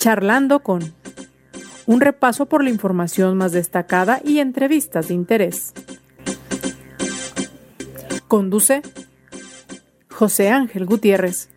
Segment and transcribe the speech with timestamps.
[0.00, 0.94] Charlando con
[1.84, 5.74] un repaso por la información más destacada y entrevistas de interés.
[8.26, 8.80] Conduce
[10.10, 11.50] José Ángel Gutiérrez.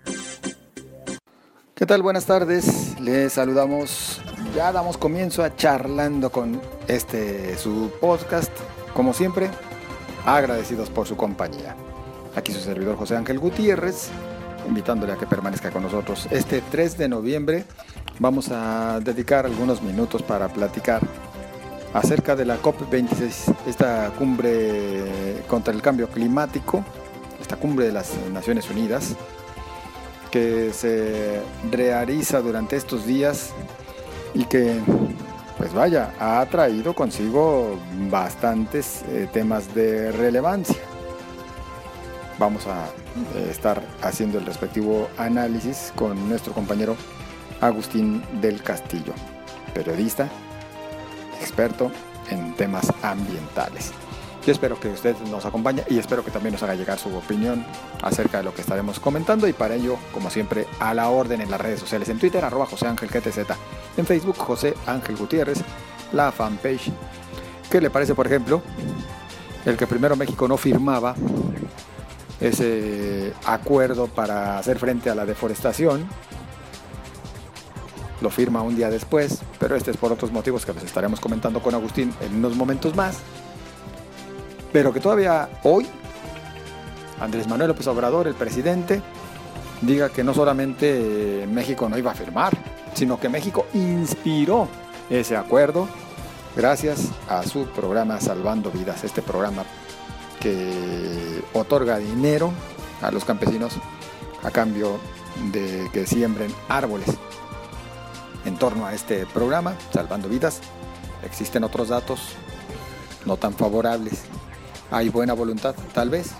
[1.73, 2.01] ¿Qué tal?
[2.01, 2.99] Buenas tardes.
[2.99, 4.21] Les saludamos.
[4.53, 8.51] Ya damos comienzo a charlando con este su podcast.
[8.93, 9.49] Como siempre,
[10.25, 11.77] agradecidos por su compañía.
[12.35, 14.09] Aquí su servidor José Ángel Gutiérrez,
[14.67, 17.65] invitándole a que permanezca con nosotros este 3 de noviembre
[18.19, 21.01] vamos a dedicar algunos minutos para platicar
[21.93, 26.83] acerca de la COP26, esta cumbre contra el cambio climático,
[27.39, 29.15] esta cumbre de las Naciones Unidas,
[30.31, 31.41] que se
[31.71, 33.51] realiza durante estos días
[34.33, 34.79] y que,
[35.57, 37.77] pues vaya, ha traído consigo
[38.09, 40.81] bastantes eh, temas de relevancia.
[42.39, 42.85] Vamos a
[43.35, 46.95] eh, estar haciendo el respectivo análisis con nuestro compañero
[47.63, 49.13] Agustín del Castillo,
[49.73, 50.27] periodista,
[51.39, 51.91] experto
[52.29, 53.93] en temas ambientales.
[54.45, 57.65] Yo espero que usted nos acompañe y espero que también nos haga llegar su opinión
[58.01, 61.49] acerca de lo que estaremos comentando y para ello, como siempre, a la orden en
[61.49, 63.37] las redes sociales, en Twitter, arroba José Ángel GTZ,
[63.95, 65.59] en Facebook, José Ángel Gutiérrez,
[66.11, 66.91] la fanpage.
[67.71, 68.61] ¿Qué le parece, por ejemplo,
[69.65, 71.15] el que primero México no firmaba
[72.41, 76.05] ese acuerdo para hacer frente a la deforestación
[78.23, 81.61] lo firma un día después, pero este es por otros motivos que les estaremos comentando
[81.61, 83.17] con Agustín en unos momentos más.
[84.71, 85.85] Pero que todavía hoy,
[87.19, 89.01] Andrés Manuel López Obrador, el presidente,
[89.81, 92.57] diga que no solamente México no iba a firmar,
[92.93, 94.67] sino que México inspiró
[95.09, 95.87] ese acuerdo
[96.55, 99.63] gracias a su programa Salvando Vidas, este programa
[100.39, 102.51] que otorga dinero
[103.01, 103.73] a los campesinos
[104.43, 104.99] a cambio
[105.51, 107.09] de que siembren árboles
[108.45, 110.59] en torno a este programa, Salvando Vidas.
[111.23, 112.19] Existen otros datos
[113.25, 114.23] no tan favorables.
[114.91, 116.31] Hay buena voluntad, tal vez,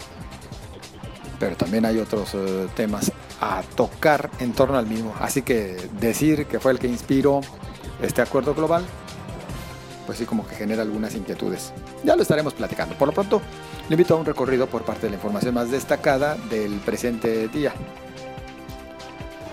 [1.40, 5.14] pero también hay otros eh, temas a tocar en torno al mismo.
[5.19, 7.41] Así que decir que fue el que inspiró
[8.02, 8.84] este acuerdo global,
[10.06, 11.74] pues sí como que genera algunas inquietudes.
[12.03, 12.96] Ya lo estaremos platicando.
[12.96, 13.41] Por lo pronto,
[13.90, 17.74] le invito a un recorrido por parte de la información más destacada del presente día.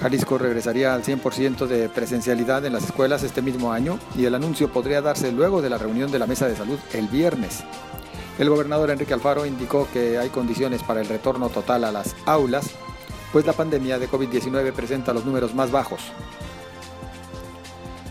[0.01, 4.73] Jalisco regresaría al 100% de presencialidad en las escuelas este mismo año y el anuncio
[4.73, 7.65] podría darse luego de la reunión de la mesa de salud el viernes.
[8.39, 12.71] El gobernador Enrique Alfaro indicó que hay condiciones para el retorno total a las aulas,
[13.31, 16.01] pues la pandemia de COVID-19 presenta los números más bajos.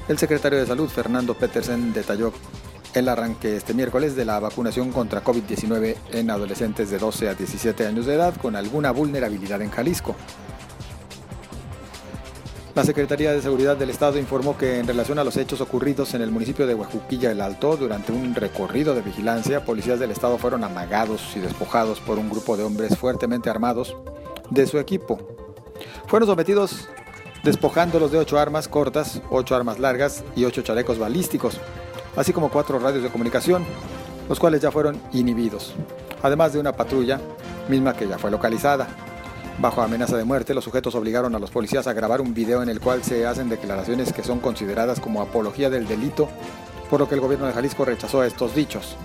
[0.08, 2.32] El secretario de Salud, Fernando Petersen, detalló
[2.94, 7.88] el arranque este miércoles de la vacunación contra COVID-19 en adolescentes de 12 a 17
[7.88, 10.16] años de edad con alguna vulnerabilidad en Jalisco.
[12.80, 16.22] La Secretaría de Seguridad del Estado informó que en relación a los hechos ocurridos en
[16.22, 20.64] el municipio de Huajuquilla el Alto, durante un recorrido de vigilancia, policías del Estado fueron
[20.64, 23.98] amagados y despojados por un grupo de hombres fuertemente armados
[24.50, 25.20] de su equipo.
[26.08, 26.88] Fueron sometidos
[27.44, 31.60] despojándolos de ocho armas cortas, ocho armas largas y ocho chalecos balísticos,
[32.16, 33.66] así como cuatro radios de comunicación,
[34.30, 35.74] los cuales ya fueron inhibidos,
[36.24, 37.20] además de una patrulla
[37.68, 38.88] misma que ya fue localizada.
[39.62, 42.70] Bajo amenaza de muerte, los sujetos obligaron a los policías a grabar un video en
[42.70, 46.30] el cual se hacen declaraciones que son consideradas como apología del delito,
[46.90, 48.96] por lo que el gobierno de Jalisco rechazó estos dichos.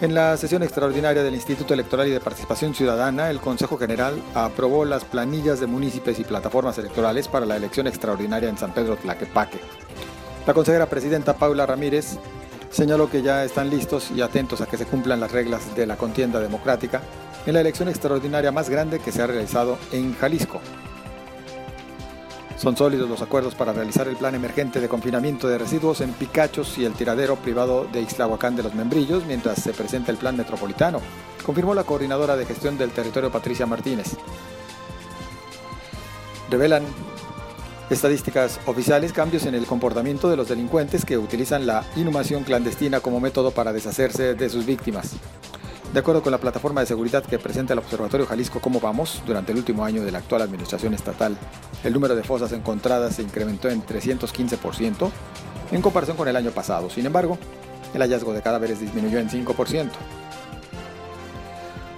[0.00, 4.84] En la sesión extraordinaria del Instituto Electoral y de Participación Ciudadana, el Consejo General aprobó
[4.84, 9.60] las planillas de municipios y plataformas electorales para la elección extraordinaria en San Pedro Tlaquepaque.
[10.48, 12.18] La consejera presidenta Paula Ramírez
[12.70, 15.96] señaló que ya están listos y atentos a que se cumplan las reglas de la
[15.96, 17.02] contienda democrática
[17.46, 20.60] en la elección extraordinaria más grande que se ha realizado en Jalisco.
[22.58, 26.78] Son sólidos los acuerdos para realizar el plan emergente de confinamiento de residuos en Picachos
[26.78, 31.00] y el tiradero privado de Ixtlahuacán de los Membrillos mientras se presenta el plan metropolitano,
[31.44, 34.16] confirmó la coordinadora de gestión del territorio Patricia Martínez.
[36.50, 36.82] Revelan
[37.90, 43.20] estadísticas oficiales cambios en el comportamiento de los delincuentes que utilizan la inhumación clandestina como
[43.20, 45.12] método para deshacerse de sus víctimas.
[45.92, 49.52] De acuerdo con la plataforma de seguridad que presenta el Observatorio Jalisco Cómo Vamos, durante
[49.52, 51.36] el último año de la actual administración estatal,
[51.84, 55.10] el número de fosas encontradas se incrementó en 315%
[55.72, 56.90] en comparación con el año pasado.
[56.90, 57.38] Sin embargo,
[57.94, 59.90] el hallazgo de cadáveres disminuyó en 5%.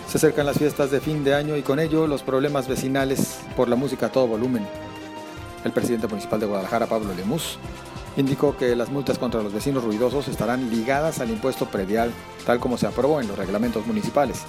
[0.08, 3.68] Se acercan las fiestas de fin de año y con ello los problemas vecinales por
[3.68, 4.66] la música a todo volumen.
[5.64, 7.58] El presidente municipal de Guadalajara, Pablo Lemus,
[8.18, 12.12] indicó que las multas contra los vecinos ruidosos estarán ligadas al impuesto predial,
[12.44, 14.42] tal como se aprobó en los reglamentos municipales.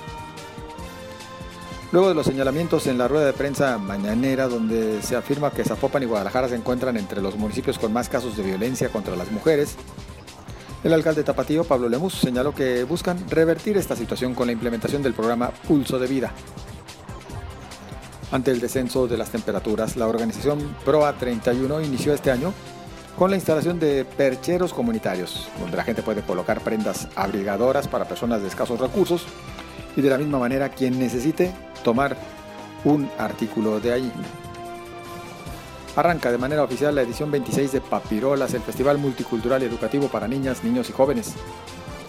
[1.92, 6.04] Luego de los señalamientos en la rueda de prensa mañanera donde se afirma que Zapopan
[6.04, 9.76] y Guadalajara se encuentran entre los municipios con más casos de violencia contra las mujeres,
[10.82, 15.14] el alcalde Tapatío, Pablo Lemus, señaló que buscan revertir esta situación con la implementación del
[15.14, 16.32] programa Pulso de Vida.
[18.32, 22.54] Ante el descenso de las temperaturas, la organización PROA 31 inició este año
[23.20, 28.42] con la instalación de percheros comunitarios, donde la gente puede colocar prendas abrigadoras para personas
[28.42, 29.26] de escasos recursos
[29.98, 32.16] y de la misma manera quien necesite tomar
[32.86, 34.12] un artículo de allí.
[35.98, 40.64] Arranca de manera oficial la edición 26 de Papirolas, el festival multicultural educativo para niñas,
[40.64, 41.34] niños y jóvenes.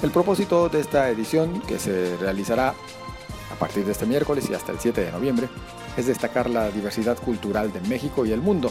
[0.05, 4.71] El propósito de esta edición, que se realizará a partir de este miércoles y hasta
[4.71, 5.49] el 7 de noviembre,
[5.97, 8.71] es destacar la diversidad cultural de México y el mundo,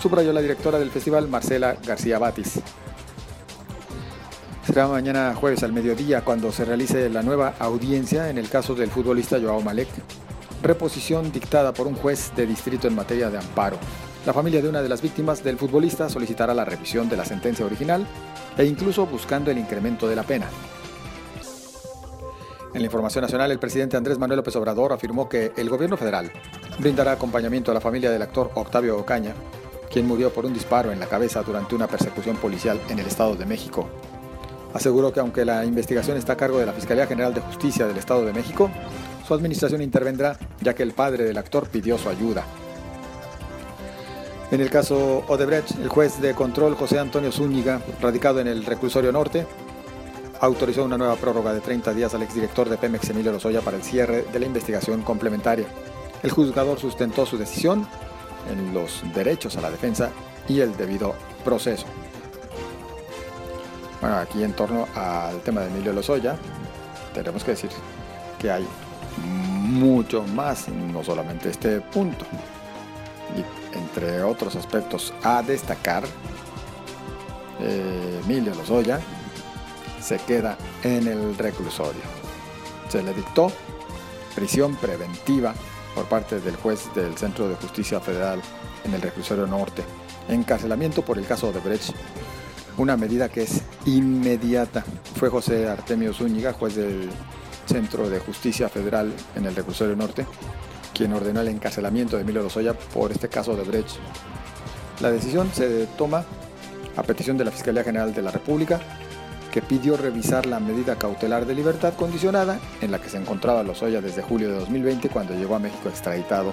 [0.00, 2.60] subrayó la directora del festival, Marcela García Batis.
[4.66, 8.90] Será mañana jueves al mediodía cuando se realice la nueva audiencia en el caso del
[8.90, 9.88] futbolista Joao Malek,
[10.62, 13.78] reposición dictada por un juez de distrito en materia de amparo.
[14.26, 17.64] La familia de una de las víctimas del futbolista solicitará la revisión de la sentencia
[17.64, 18.06] original
[18.58, 20.46] e incluso buscando el incremento de la pena.
[22.74, 26.30] En la información nacional, el presidente Andrés Manuel López Obrador afirmó que el gobierno federal
[26.78, 29.34] brindará acompañamiento a la familia del actor Octavio Ocaña,
[29.90, 33.34] quien murió por un disparo en la cabeza durante una persecución policial en el Estado
[33.34, 33.88] de México.
[34.74, 37.96] Aseguró que aunque la investigación está a cargo de la Fiscalía General de Justicia del
[37.96, 38.70] Estado de México,
[39.26, 42.44] su administración intervendrá ya que el padre del actor pidió su ayuda.
[44.50, 49.12] En el caso Odebrecht, el juez de control José Antonio Zúñiga, radicado en el reclusorio
[49.12, 49.46] norte,
[50.40, 53.82] autorizó una nueva prórroga de 30 días al exdirector de Pemex Emilio Lozoya para el
[53.82, 55.66] cierre de la investigación complementaria.
[56.22, 57.86] El juzgador sustentó su decisión
[58.50, 60.10] en los derechos a la defensa
[60.48, 61.14] y el debido
[61.44, 61.86] proceso.
[64.00, 66.36] Bueno, aquí en torno al tema de Emilio Lozoya,
[67.14, 67.70] tenemos que decir
[68.38, 68.66] que hay
[69.68, 72.24] mucho más, no solamente este punto.
[73.36, 76.04] Y entre otros aspectos a destacar,
[77.60, 79.00] eh, Emilio Lozoya
[80.00, 82.02] se queda en el reclusorio.
[82.88, 83.52] Se le dictó
[84.34, 85.54] prisión preventiva
[85.94, 88.40] por parte del juez del Centro de Justicia Federal
[88.84, 89.84] en el reclusorio norte.
[90.28, 91.94] Encarcelamiento por el caso de Brecht
[92.78, 94.84] una medida que es inmediata.
[95.16, 97.10] Fue José Artemio Zúñiga, juez del
[97.66, 100.26] Centro de Justicia Federal en el Reclusorio Norte,
[100.94, 103.96] quien ordenó el encarcelamiento de Emilio Lozoya por este caso de Brecht.
[105.00, 106.24] La decisión se toma
[106.96, 108.80] a petición de la Fiscalía General de la República,
[109.52, 114.00] que pidió revisar la medida cautelar de libertad condicionada en la que se encontraba Lozoya
[114.00, 116.52] desde julio de 2020 cuando llegó a México extraditado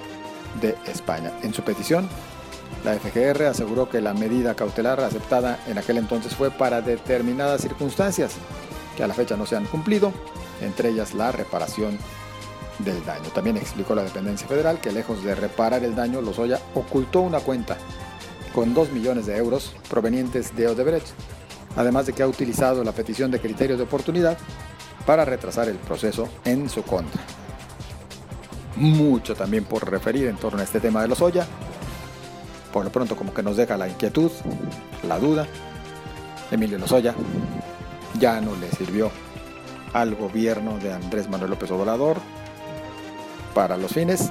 [0.60, 1.32] de España.
[1.42, 2.08] En su petición,
[2.84, 8.34] la FGR aseguró que la medida cautelar aceptada en aquel entonces fue para determinadas circunstancias
[8.96, 10.12] que a la fecha no se han cumplido,
[10.62, 11.98] entre ellas la reparación
[12.78, 13.28] del daño.
[13.34, 17.76] También explicó la dependencia federal que lejos de reparar el daño, Lozoya ocultó una cuenta
[18.54, 21.08] con 2 millones de euros provenientes de Odebrecht,
[21.76, 24.38] además de que ha utilizado la petición de criterios de oportunidad
[25.04, 27.22] para retrasar el proceso en su contra.
[28.76, 31.46] Mucho también por referir en torno a este tema de Lozoya,
[32.72, 34.30] por lo pronto como que nos deja la inquietud,
[35.06, 35.46] la duda.
[36.50, 37.14] Emilio Lozoya
[38.18, 39.10] ya no le sirvió
[39.92, 42.18] al gobierno de Andrés Manuel López Obrador
[43.54, 44.30] para los fines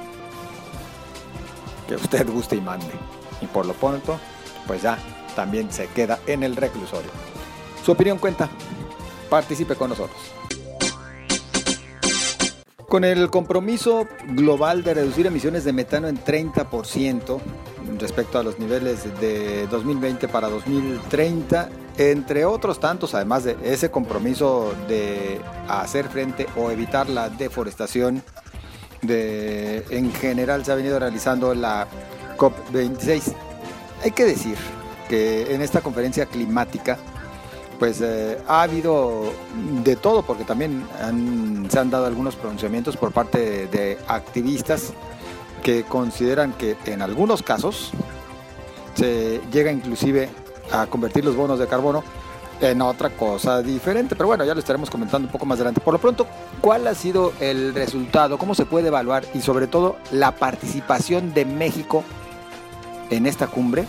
[1.88, 2.86] que usted guste y mande.
[3.40, 4.18] Y por lo pronto,
[4.66, 4.98] pues ya
[5.34, 7.10] también se queda en el reclusorio.
[7.86, 8.48] Su opinión cuenta.
[9.30, 10.18] Participe con nosotros.
[12.88, 17.38] Con el compromiso global de reducir emisiones de metano en 30%,
[18.00, 24.74] respecto a los niveles de 2020 para 2030, entre otros tantos, además de ese compromiso
[24.88, 28.20] de hacer frente o evitar la deforestación,
[29.02, 31.86] de, en general se ha venido realizando la
[32.36, 33.32] COP26.
[34.02, 34.56] Hay que decir
[35.08, 36.98] que en esta conferencia climática,
[37.78, 39.32] pues eh, ha habido
[39.84, 40.86] de todo, porque también
[41.68, 44.92] se han dado algunos pronunciamientos por parte de activistas
[45.62, 47.92] que consideran que en algunos casos
[48.94, 50.28] se llega inclusive
[50.72, 52.02] a convertir los bonos de carbono
[52.60, 54.16] en otra cosa diferente.
[54.16, 55.80] Pero bueno, ya lo estaremos comentando un poco más adelante.
[55.80, 56.26] Por lo pronto,
[56.60, 58.38] ¿cuál ha sido el resultado?
[58.38, 59.24] ¿Cómo se puede evaluar?
[59.34, 62.04] Y sobre todo, la participación de México
[63.10, 63.86] en esta cumbre.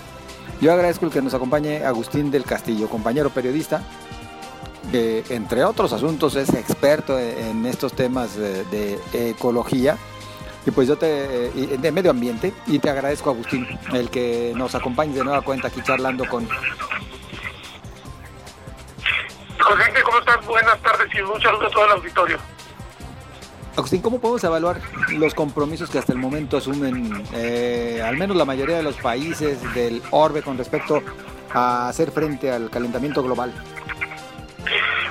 [0.62, 3.82] Yo agradezco el que nos acompañe Agustín del Castillo, compañero periodista,
[4.92, 9.98] que entre otros asuntos es experto en estos temas de ecología
[10.68, 14.76] y pues yo te, eh, de medio ambiente, y te agradezco Agustín, el que nos
[14.76, 16.46] acompañe de nueva cuenta aquí charlando con...
[19.60, 20.46] José, ¿cómo estás?
[20.46, 22.38] Buenas tardes y un saludo a todo el auditorio.
[23.78, 28.44] Agustín, ¿cómo podemos evaluar los compromisos que hasta el momento asumen eh, al menos la
[28.44, 31.04] mayoría de los países del orbe con respecto
[31.54, 33.54] a hacer frente al calentamiento global?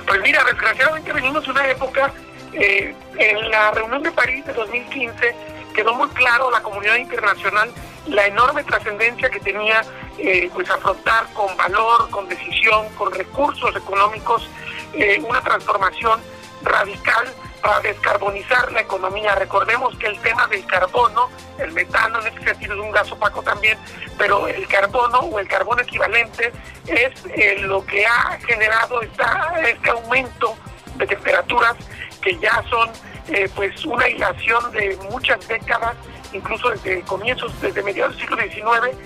[0.05, 2.13] Pues mira, desgraciadamente venimos de una época,
[2.51, 5.35] eh, en la reunión de París de 2015
[5.73, 7.69] quedó muy claro la comunidad internacional
[8.07, 9.81] la enorme trascendencia que tenía
[10.17, 14.47] eh, pues afrontar con valor, con decisión, con recursos económicos,
[14.93, 16.19] eh, una transformación
[16.63, 17.27] radical
[17.61, 19.35] para descarbonizar la economía.
[19.35, 23.41] Recordemos que el tema del carbono, el metano en este sentido es un gas opaco
[23.41, 23.77] también,
[24.17, 26.51] pero el carbono o el carbono equivalente
[26.85, 30.55] es eh, lo que ha generado esta, este aumento
[30.95, 31.75] de temperaturas
[32.21, 32.89] que ya son
[33.29, 35.95] eh, pues una hilación de muchas décadas,
[36.33, 38.97] incluso desde comienzos, desde mediados del siglo XIX,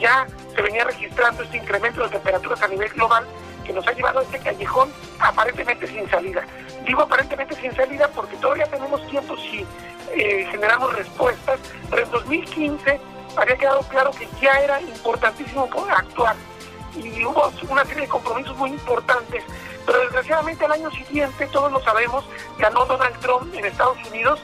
[0.00, 3.26] ya se venía registrando este incremento de temperaturas a nivel global
[3.64, 6.42] que nos ha llevado a este callejón aparentemente sin salida.
[6.86, 9.66] Digo aparentemente sin salida porque todavía tenemos tiempo si
[10.12, 13.00] eh, generamos respuestas, pero en 2015
[13.36, 16.36] había quedado claro que ya era importantísimo actuar
[16.96, 19.44] y hubo una serie de compromisos muy importantes,
[19.86, 22.24] pero desgraciadamente al año siguiente, todos lo sabemos,
[22.58, 24.40] ganó Donald Trump en Estados Unidos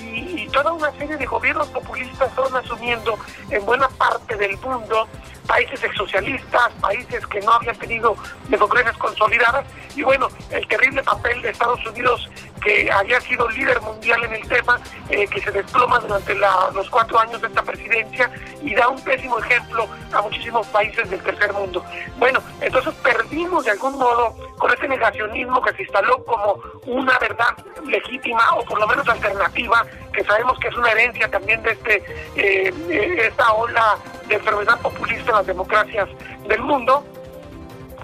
[0.00, 3.18] y, y toda una serie de gobiernos populistas fueron asumiendo
[3.50, 5.08] en buena parte del mundo
[5.50, 8.16] países exsocialistas, países que no habían tenido
[8.48, 9.66] democracias consolidadas,
[9.96, 14.48] y bueno, el terrible papel de Estados Unidos, que había sido líder mundial en el
[14.48, 18.30] tema, eh, que se desploma durante los cuatro años de esta presidencia
[18.62, 21.84] y da un pésimo ejemplo a muchísimos países del tercer mundo.
[22.18, 27.56] Bueno, entonces perdimos de algún modo con ese negacionismo que se instaló como una verdad
[27.86, 31.96] legítima o por lo menos alternativa, que sabemos que es una herencia también de este
[32.36, 33.96] eh, eh, esta ola
[34.28, 36.08] de enfermedad populista en las democracias
[36.46, 37.04] del mundo,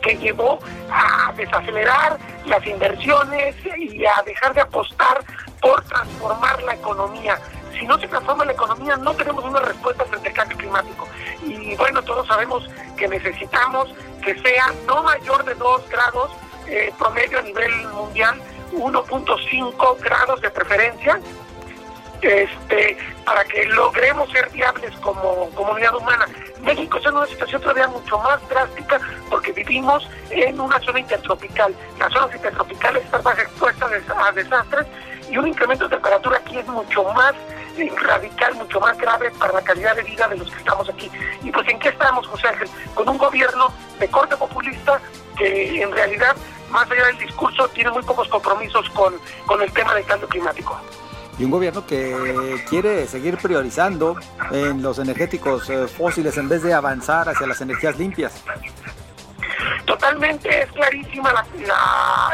[0.06, 0.58] que llevó
[0.90, 5.24] a desacelerar las inversiones y a dejar de apostar
[5.60, 7.38] por transformar la economía.
[7.76, 11.08] Si no se transforma la economía, no tenemos una respuesta frente al cambio climático.
[11.42, 13.92] Y bueno, todos sabemos que necesitamos
[14.24, 16.30] que sea no mayor de 2 grados
[16.68, 18.40] eh, promedio a nivel mundial,
[18.72, 21.20] 1.5 grados de preferencia,
[22.22, 26.26] este, para que logremos ser viables como comunidad humana.
[26.66, 31.72] México está en una situación todavía mucho más drástica porque vivimos en una zona intertropical.
[31.96, 34.86] Las zonas intertropicales están más expuestas a desastres
[35.30, 37.34] y un incremento de temperatura aquí es mucho más
[38.02, 41.08] radical, mucho más grave para la calidad de vida de los que estamos aquí.
[41.44, 45.00] Y pues en qué estamos, José Ángel, con un gobierno de corte populista
[45.38, 46.34] que en realidad,
[46.70, 49.14] más allá del discurso, tiene muy pocos compromisos con,
[49.46, 50.80] con el tema del cambio climático
[51.38, 54.16] y un gobierno que quiere seguir priorizando
[54.50, 58.42] en los energéticos eh, fósiles en vez de avanzar hacia las energías limpias.
[59.84, 61.44] Totalmente es clarísima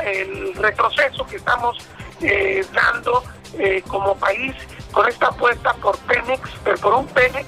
[0.04, 1.76] el retroceso que estamos
[2.20, 3.22] eh, dando
[3.58, 4.54] eh, como país
[4.92, 7.46] con esta apuesta por Pemex, pero por un Pemex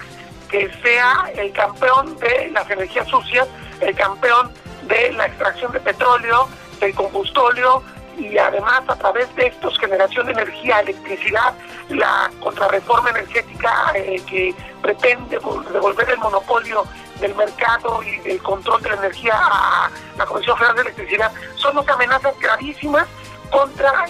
[0.51, 3.49] que sea el campeón de las energías sucias,
[3.81, 4.53] el campeón
[4.87, 6.49] de la extracción de petróleo,
[6.81, 7.83] del combustóleo,
[8.19, 11.55] y además a través de estos generación de energía, electricidad,
[11.89, 15.39] la contrarreforma energética eh, que pretende
[15.73, 16.85] devolver el monopolio
[17.21, 21.75] del mercado y del control de la energía a la Comisión Federal de Electricidad, son
[21.75, 23.07] dos amenazas gravísimas
[23.51, 24.07] contra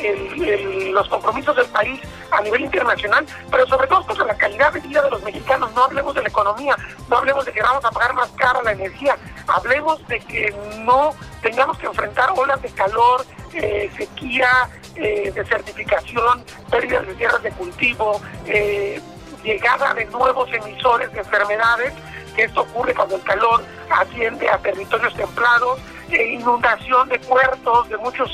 [0.93, 5.03] los compromisos del país a nivel internacional, pero sobre todo contra la calidad de vida
[5.03, 5.73] de los mexicanos.
[5.75, 6.77] No hablemos de la economía,
[7.09, 11.13] no hablemos de que vamos a pagar más cara la energía, hablemos de que no
[11.43, 18.21] tengamos que enfrentar olas de calor, eh, sequía, eh, desertificación, pérdidas de tierras de cultivo,
[18.47, 19.01] eh,
[19.43, 21.93] llegada de nuevos emisores de enfermedades,
[22.35, 25.79] que esto ocurre cuando el calor asciende a territorios templados,
[26.11, 28.29] e inundación de puertos, de muchas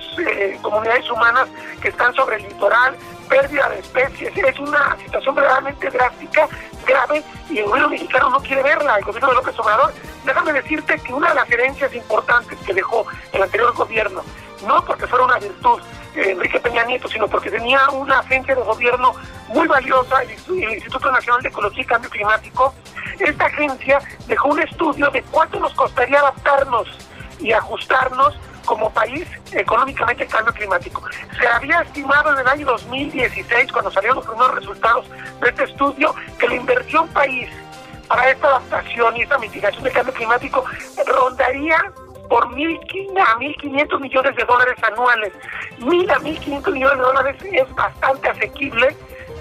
[0.60, 1.48] comunidades humanas
[1.80, 2.96] que están sobre el litoral,
[3.28, 4.36] pérdida de especies.
[4.36, 6.48] Es una situación verdaderamente drástica,
[6.86, 9.92] grave, y el gobierno mexicano no quiere verla, el gobierno de López Obrador.
[10.24, 14.22] Déjame decirte que una de las herencias importantes que dejó el anterior gobierno
[14.66, 15.80] no porque fuera una virtud
[16.14, 19.14] Enrique Peña Nieto, sino porque tenía una agencia de gobierno
[19.48, 22.74] muy valiosa, el, Instituto Nacional de Ecología y Cambio Climático.
[23.18, 26.88] Esta agencia dejó un estudio de cuánto nos costaría adaptarnos
[27.38, 31.02] y ajustarnos como país económicamente al cambio climático.
[31.38, 35.06] Se había estimado en el año 2016, cuando salieron los primeros resultados
[35.40, 37.48] de este estudio, que la inversión país
[38.06, 40.64] para esta adaptación y esta mitigación del cambio climático
[41.06, 41.80] rondaría
[42.30, 42.78] por mil
[43.18, 45.32] a 1.500 millones de dólares anuales.
[45.78, 48.96] Mil a 1.500 millones de dólares es bastante asequible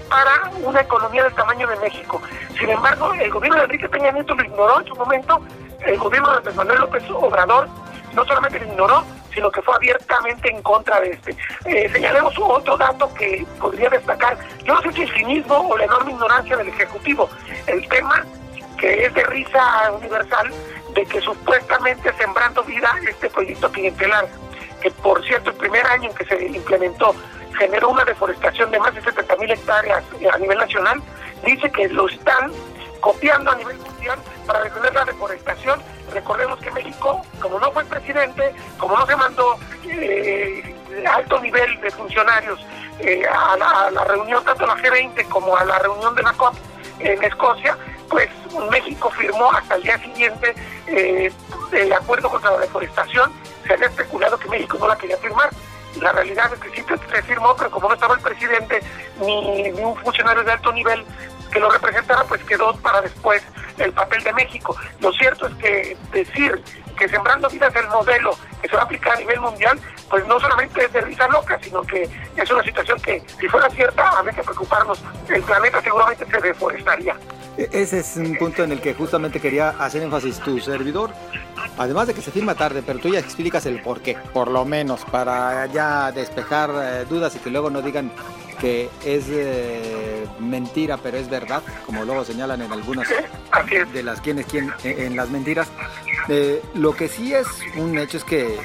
[0.08, 2.20] para una economía del tamaño de México.
[2.58, 5.40] Sin embargo, el gobierno de Enrique Peña Nieto lo ignoró en su momento,
[5.86, 7.68] el gobierno de Manuel López Obrador
[8.12, 11.36] no solamente lo ignoró, sino que fue abiertamente en contra de este.
[11.66, 15.84] Eh, señalemos otro dato que podría destacar, yo no sé si el cinismo o la
[15.84, 17.30] enorme ignorancia del Ejecutivo,
[17.68, 18.24] el tema
[18.78, 20.50] que es de risa universal
[20.94, 24.28] de que supuestamente Sembrando Vida, este proyecto clientelar,
[24.80, 27.14] que por cierto el primer año en que se implementó
[27.58, 31.02] generó una deforestación de más de 70 mil hectáreas a nivel nacional,
[31.44, 32.52] dice que lo están
[33.00, 35.80] copiando a nivel mundial para detener la deforestación.
[36.12, 40.74] Recordemos que México, como no fue presidente, como no se mandó eh,
[41.06, 42.60] alto nivel de funcionarios
[43.00, 46.54] eh, a, la, reunión, tanto la G20 como a la reunión de la COP
[46.98, 47.76] en Escocia,
[48.10, 48.28] pues
[48.70, 50.54] México firmó hasta el día siguiente
[50.88, 51.32] eh,
[51.72, 53.32] el acuerdo contra la deforestación.
[53.66, 55.48] Se había especulado que México no la quería firmar.
[56.00, 58.80] La realidad es que sí se firmó, pero como no estaba el presidente
[59.20, 61.04] ni, ni un funcionario de alto nivel
[61.50, 63.42] que lo representara, pues quedó para después
[63.78, 64.76] el papel de México.
[65.00, 66.62] Lo cierto es que decir
[66.96, 70.26] que Sembrando Vida es el modelo que se va a aplicar a nivel mundial, pues
[70.26, 74.10] no solamente es de risa loca, sino que es una situación que, si fuera cierta,
[74.10, 75.02] habría que preocuparnos.
[75.28, 77.16] El planeta seguramente se deforestaría.
[77.72, 81.10] Ese es un punto en el que justamente quería hacer énfasis tu servidor.
[81.76, 84.64] Además de que se firma tarde, pero tú ya explicas el por qué, por lo
[84.64, 88.10] menos, para ya despejar eh, dudas y que luego no digan
[88.60, 93.08] que es eh, mentira, pero es verdad, como luego señalan en algunas
[93.92, 95.68] de las quienes quien, en las mentiras.
[96.28, 98.58] Eh, lo que sí es un hecho es que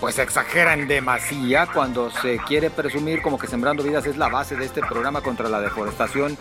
[0.00, 4.66] pues exageran demasiado cuando se quiere presumir como que Sembrando Vidas es la base de
[4.66, 6.36] este programa contra la deforestación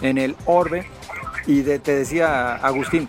[0.00, 0.88] en el orbe.
[1.46, 3.08] Y te decía Agustín,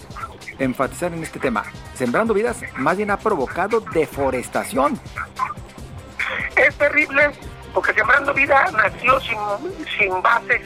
[0.59, 1.63] enfatizar en este tema,
[1.95, 4.99] Sembrando Vidas más bien ha provocado deforestación.
[6.55, 7.31] Es terrible
[7.73, 9.37] porque Sembrando Vida nació sin,
[9.97, 10.61] sin bases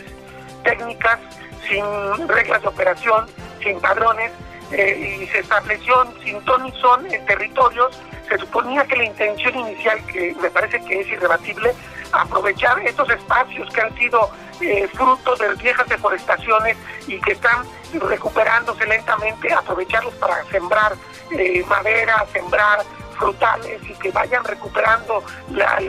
[0.63, 1.19] técnicas,
[1.67, 3.25] sin reglas de operación,
[3.63, 4.31] sin padrones,
[4.71, 7.99] eh, y se estableció sin ton y son en territorios.
[8.31, 11.73] Se suponía que la intención inicial, que me parece que es irrebatible,
[12.13, 18.85] aprovechar estos espacios que han sido eh, fruto de viejas deforestaciones y que están recuperándose
[18.85, 20.95] lentamente, aprovecharlos para sembrar
[21.31, 22.85] eh, madera, sembrar
[23.21, 25.79] frutales y que vayan recuperando la,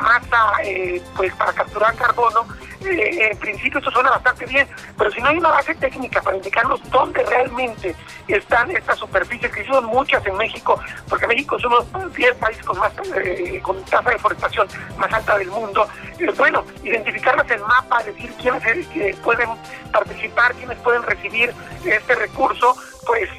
[0.00, 2.46] masa eh, pues para capturar carbono,
[2.84, 6.36] eh, en principio esto suena bastante bien, pero si no hay una base técnica para
[6.36, 7.96] indicarnos dónde realmente
[8.28, 10.78] están estas superficies, que son muchas en México,
[11.08, 14.68] porque México es uno de los 10 países con más eh, con tasa de deforestación
[14.98, 15.88] más alta del mundo,
[16.36, 19.48] bueno, identificarlas en mapa, decir quiénes pueden
[19.90, 22.76] participar, quiénes pueden recibir este recurso,
[23.06, 23.30] pues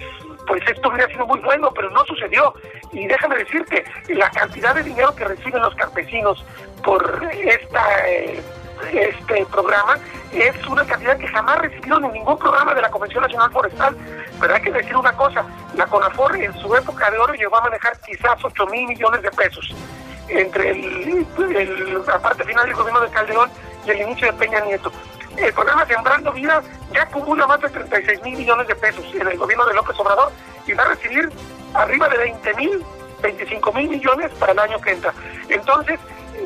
[0.45, 2.53] pues esto hubiera sido muy bueno, pero no sucedió.
[2.93, 6.45] Y déjame decirte, la cantidad de dinero que reciben los campesinos
[6.83, 8.41] por esta, eh,
[8.93, 9.97] este programa
[10.31, 13.97] es una cantidad que jamás recibieron en ningún programa de la Convención Nacional Forestal.
[14.39, 17.61] Pero hay que decir una cosa, la CONAFOR en su época de oro llegó a
[17.61, 19.73] manejar quizás 8 mil millones de pesos
[20.29, 21.27] entre el,
[22.07, 23.49] la parte final del gobierno de Calderón
[23.85, 24.91] y el inicio de Peña Nieto
[25.37, 26.61] el programa Sembrando Vida
[26.93, 30.31] ya acumula más de 36 mil millones de pesos en el gobierno de López Obrador
[30.67, 31.29] y va a recibir
[31.73, 32.85] arriba de 20 mil,
[33.21, 35.13] 25 mil millones para el año que entra.
[35.49, 35.99] Entonces,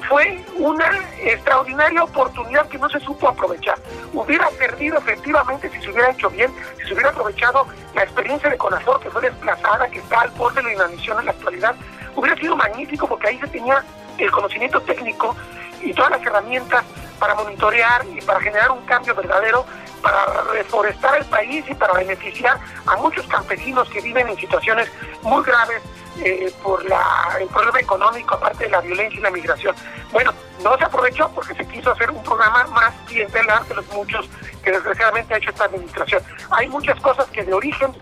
[0.08, 0.86] fue una
[1.22, 3.78] extraordinaria oportunidad que no se supo aprovechar.
[4.14, 8.58] Hubiera perdido efectivamente si se hubiera hecho bien, si se hubiera aprovechado la experiencia de
[8.58, 11.76] Conafor que fue desplazada, que está al borde de la inanición en la actualidad.
[12.16, 13.84] Hubiera sido magnífico porque ahí se tenía
[14.18, 15.36] el conocimiento técnico
[15.82, 16.84] y todas las herramientas
[17.20, 19.66] para monitorear y para generar un cambio verdadero,
[20.02, 24.90] para reforestar el país y para beneficiar a muchos campesinos que viven en situaciones
[25.22, 25.82] muy graves
[26.24, 29.76] eh, por la, el problema económico, aparte de la violencia y la migración.
[30.12, 30.34] Bueno,
[30.64, 34.28] no se aprovechó porque se quiso hacer un programa más clientelar que los muchos
[34.64, 36.24] que desgraciadamente ha hecho esta administración.
[36.52, 37.94] Hay muchas cosas que de origen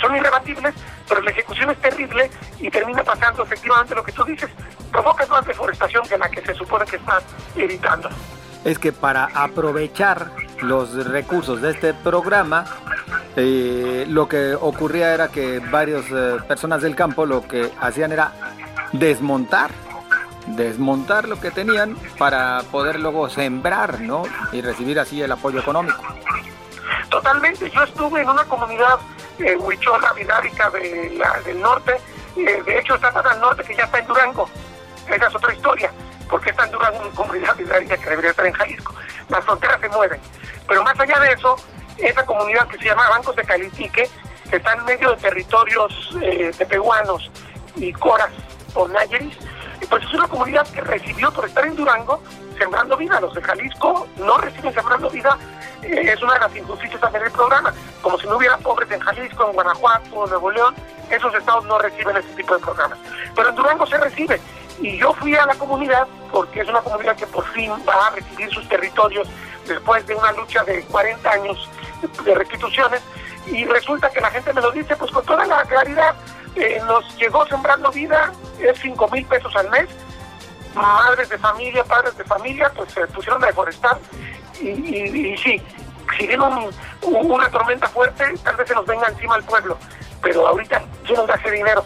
[0.00, 0.74] son irrebatibles,
[1.08, 4.50] pero la ejecución es terrible y termina pasando efectivamente lo que tú dices,
[4.92, 7.22] provoca más deforestación que la que se supone que está
[7.56, 8.10] evitando
[8.66, 12.64] es que para aprovechar los recursos de este programa,
[13.36, 18.32] eh, lo que ocurría era que varias eh, personas del campo lo que hacían era
[18.92, 19.70] desmontar,
[20.48, 24.24] desmontar lo que tenían para poder luego sembrar, ¿no?
[24.50, 26.02] Y recibir así el apoyo económico.
[27.08, 28.98] Totalmente, yo estuve en una comunidad
[29.38, 32.00] eh, huichola, vidárica de del norte,
[32.36, 34.48] eh, de hecho está tan al norte que ya está en Durango,
[35.08, 35.92] esa es otra historia
[36.96, 38.94] una comunidad islámica que debería estar en Jalisco.
[39.28, 40.20] Las fronteras se mueven.
[40.68, 41.56] Pero más allá de eso,
[41.98, 44.08] esa comunidad que se llama Bancos de Calitique,
[44.50, 46.52] que está en medio de territorios eh,
[47.76, 48.30] y coras
[48.74, 49.36] o nayeris,
[49.88, 52.22] pues es una comunidad que recibió por estar en Durango
[52.58, 53.20] sembrando vida.
[53.20, 55.38] Los de Jalisco no reciben sembrando vida,
[55.82, 57.72] eh, es una de las injusticias también del programa.
[58.02, 60.74] Como si no hubiera pobres en Jalisco, en Guanajuato, en Nuevo León,
[61.10, 62.98] esos estados no reciben ese tipo de programas.
[63.34, 64.40] Pero en Durango se recibe.
[64.80, 68.10] Y yo fui a la comunidad, porque es una comunidad que por fin va a
[68.10, 69.28] recibir sus territorios
[69.66, 71.68] después de una lucha de 40 años
[72.24, 73.00] de restituciones,
[73.46, 76.14] y resulta que la gente me lo dice pues con toda la claridad,
[76.56, 79.88] eh, nos llegó sembrando vida, es 5 mil pesos al mes,
[80.74, 83.98] madres de familia, padres de familia, pues se pusieron a deforestar,
[84.60, 85.60] y, y, sí,
[86.16, 86.44] si viene
[87.02, 89.78] una tormenta fuerte, tal vez se nos venga encima el pueblo,
[90.22, 91.84] pero ahorita yo no ese dinero.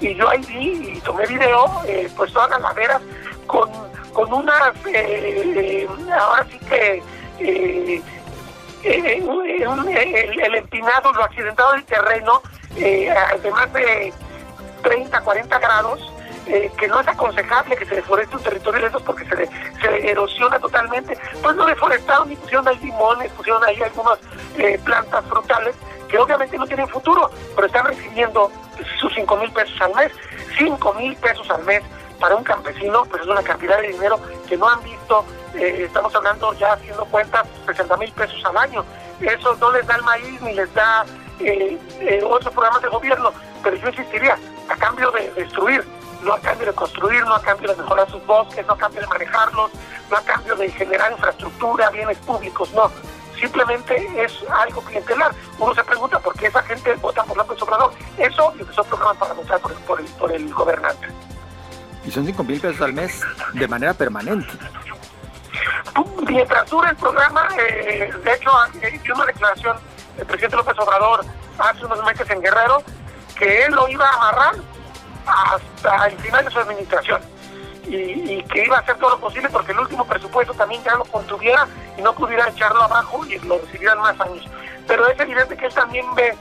[0.00, 3.02] Y yo ahí vi y tomé video, eh, pues todas las laderas
[3.46, 3.68] con,
[4.12, 7.02] con unas, eh, eh, ahora sí que
[8.84, 12.42] el, empinado, lo accidentado del terreno,
[12.76, 14.12] de más de
[14.82, 16.12] 30, 40 grados,
[16.78, 19.46] que no es aconsejable que se deforeste un territorio de esos porque se,
[19.80, 21.18] se erosiona totalmente.
[21.42, 24.18] Pues no deforestaron ni pusieron ahí limones, pusieron ahí algunas
[24.84, 25.76] plantas frutales
[26.08, 28.50] que obviamente no tienen futuro, pero están recibiendo
[28.98, 30.12] sus 5 mil pesos al mes.
[30.58, 31.82] 5 mil pesos al mes
[32.18, 36.14] para un campesino, pues es una cantidad de dinero que no han visto, eh, estamos
[36.14, 38.84] hablando ya haciendo cuentas, 60 mil pesos al año.
[39.20, 41.04] Eso no les da el maíz ni les da
[41.40, 43.32] eh, eh, otros programas de gobierno,
[43.62, 44.36] pero yo insistiría,
[44.68, 45.84] a cambio de destruir,
[46.22, 49.00] no a cambio de construir, no a cambio de mejorar sus bosques, no a cambio
[49.00, 49.70] de manejarlos,
[50.10, 52.90] no a cambio de generar infraestructura, bienes públicos, no
[53.38, 55.32] simplemente es algo clientelar.
[55.58, 57.92] Uno se pregunta por qué esa gente vota por López Obrador.
[58.16, 61.08] Eso son programas para votar por, el, por el gobernante.
[62.04, 64.48] Y son 5 mil pesos al mes de manera permanente.
[66.26, 68.50] Mientras dura el programa, eh, de hecho,
[68.92, 69.76] hizo una declaración
[70.18, 71.24] el presidente López Obrador
[71.58, 72.82] hace unos meses en Guerrero
[73.38, 74.56] que él lo iba a amarrar
[75.28, 77.20] hasta el final de su administración
[77.88, 81.04] y, que iba a hacer todo lo posible porque el último presupuesto también ya lo
[81.04, 84.44] contuviera y no pudiera echarlo abajo y lo recibieran más años.
[84.86, 86.34] Pero es evidente que él también ve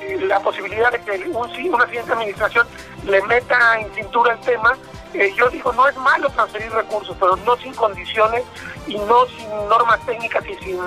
[0.00, 2.66] eh, la posibilidad de que un, una siguiente administración
[3.04, 4.76] le meta en cintura el tema.
[5.14, 8.44] Eh, yo digo, no es malo transferir recursos, pero no sin condiciones
[8.86, 10.78] y no sin normas técnicas y sin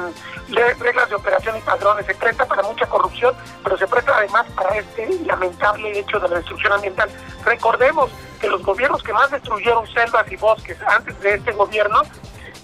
[0.80, 2.06] reglas de operación y padrones.
[2.06, 6.38] Se presta para mucha corrupción, pero se presta además para este lamentable hecho de la
[6.38, 7.10] destrucción ambiental.
[7.44, 8.10] Recordemos
[8.40, 12.02] que los gobiernos que más destruyeron selvas y bosques antes de este gobierno,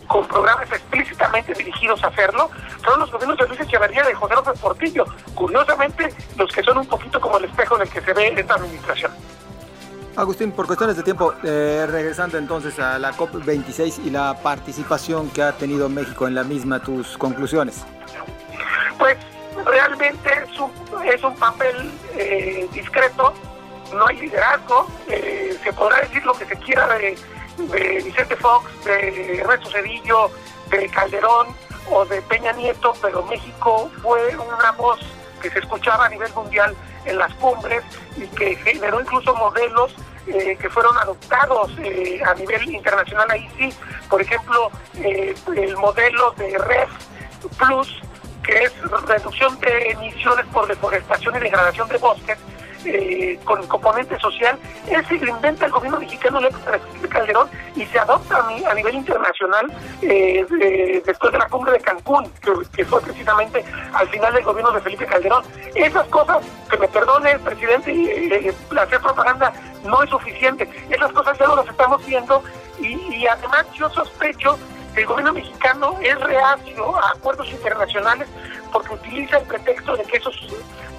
[0.07, 2.49] con programas explícitamente dirigidos a hacerlo,
[2.83, 5.05] son los gobiernos de Luis Echeverría y de José López Portillo.
[5.35, 8.55] Curiosamente, los que son un poquito como el espejo en el que se ve esta
[8.55, 9.11] administración.
[10.15, 15.41] Agustín, por cuestiones de tiempo, eh, regresando entonces a la COP26 y la participación que
[15.41, 17.85] ha tenido México en la misma, tus conclusiones.
[18.97, 19.17] Pues
[19.65, 20.29] realmente
[21.05, 23.33] es un, papel eh, discreto,
[23.93, 27.17] no hay liderazgo, eh, se podrá decir lo que se quiera de,
[28.03, 30.31] Vicente Fox, de Ernesto Cedillo,
[30.69, 31.47] de Calderón
[31.89, 34.99] o de Peña Nieto, pero México fue una voz
[35.41, 37.83] que se escuchaba a nivel mundial en las cumbres
[38.17, 39.95] y que generó incluso modelos
[40.27, 43.29] eh, que fueron adoptados eh, a nivel internacional.
[43.31, 43.73] Ahí sí,
[44.09, 46.89] por ejemplo, el modelo de REF
[47.57, 48.01] Plus,
[48.43, 48.73] que es
[49.07, 52.37] reducción de emisiones por deforestación y degradación de bosques,
[52.85, 56.49] eh, con componente social, ese lo inventa el gobierno mexicano de
[57.09, 62.31] Calderón y se adopta a, nivel internacional eh, después de la cumbre de Cancún,
[62.73, 63.63] que, fue precisamente
[63.93, 65.43] al final del gobierno de Felipe Calderón.
[65.75, 66.37] Esas cosas,
[66.69, 70.67] que me perdone el presidente, eh, hacer propaganda no es suficiente.
[70.89, 72.43] Esas cosas ya no las estamos viendo
[72.79, 74.57] y, y además yo sospecho
[74.93, 78.27] que el gobierno mexicano es reacio a acuerdos internacionales
[78.71, 80.35] porque utiliza el pretexto de que esos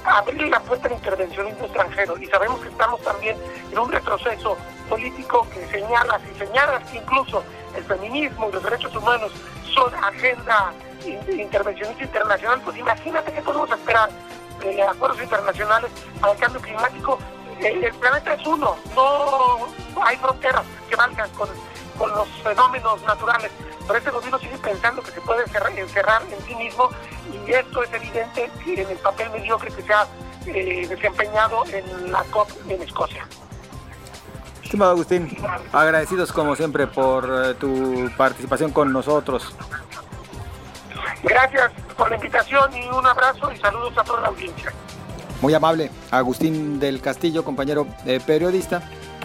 [0.04, 3.36] abrir la puerta de intervencionismo extranjero y sabemos que estamos también
[3.70, 4.56] en un retroceso
[4.88, 7.42] político que señala, si señalas que incluso
[7.76, 9.32] el feminismo y los derechos humanos
[9.72, 10.72] son agenda
[11.04, 14.10] intervencionista internacional, pues imagínate que podemos esperar
[14.60, 17.18] de acuerdos internacionales para el cambio climático.
[17.60, 19.68] El, planeta es uno, no
[20.04, 20.64] hay fronteras
[21.36, 21.48] con,
[21.98, 23.50] con los fenómenos naturales,
[23.86, 26.90] pero este gobierno sigue pensando que se puede encerrar en sí mismo
[27.30, 30.06] y esto es evidente en el papel mediocre que se ha
[30.46, 33.26] eh, desempeñado en la COP en Escocia.
[34.62, 35.36] Estimado Agustín,
[35.72, 39.54] agradecidos como siempre por eh, tu participación con nosotros.
[41.22, 44.72] Gracias por la invitación y un abrazo y saludos a toda la audiencia.
[45.40, 48.82] Muy amable, Agustín del Castillo, compañero eh, periodista,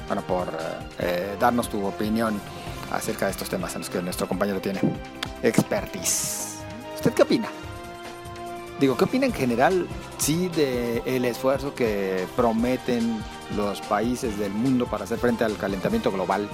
[0.07, 0.47] bueno, por
[1.39, 2.39] darnos tu opinión
[2.91, 4.79] acerca de estos temas en los que nuestro compañero tiene
[5.43, 6.59] expertise.
[6.95, 7.47] ¿Usted qué opina?
[8.79, 13.23] Digo, ¿qué opina en general, sí, del el esfuerzo que prometen
[13.55, 16.47] los países del mundo para hacer frente al calentamiento global?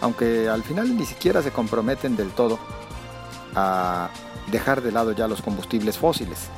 [0.00, 2.58] Aunque al final ni siquiera se comprometen del todo
[3.54, 4.10] a
[4.50, 6.48] dejar de lado ya los combustibles fósiles.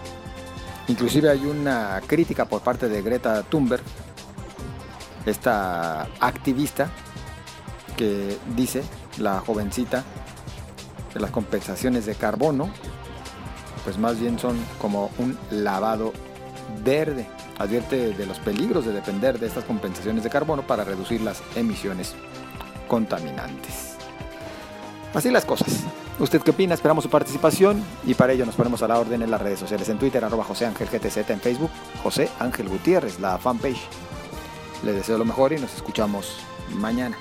[0.89, 3.83] Inclusive hay una crítica por parte de Greta Thunberg,
[5.27, 6.89] esta activista,
[7.97, 8.83] que dice,
[9.19, 10.05] la jovencita,
[11.13, 12.71] que las compensaciones de carbono,
[13.85, 16.13] pues más bien son como un lavado
[16.85, 17.27] verde.
[17.59, 22.15] Advierte de los peligros de depender de estas compensaciones de carbono para reducir las emisiones
[22.87, 23.97] contaminantes.
[25.15, 25.69] Así las cosas.
[26.19, 26.75] ¿Usted qué opina?
[26.75, 29.89] Esperamos su participación y para ello nos ponemos a la orden en las redes sociales.
[29.89, 31.71] En Twitter, arroba José Ángel GTZ, en Facebook,
[32.03, 33.81] José Ángel Gutiérrez, la fanpage.
[34.83, 36.39] Le deseo lo mejor y nos escuchamos
[36.75, 37.17] mañana.